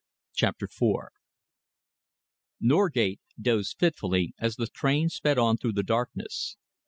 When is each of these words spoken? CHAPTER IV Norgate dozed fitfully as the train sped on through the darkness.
CHAPTER 0.33 0.65
IV 0.65 1.09
Norgate 2.59 3.19
dozed 3.39 3.77
fitfully 3.77 4.33
as 4.39 4.55
the 4.55 4.65
train 4.65 5.09
sped 5.09 5.37
on 5.37 5.57
through 5.57 5.73
the 5.73 5.83
darkness. 5.83 6.57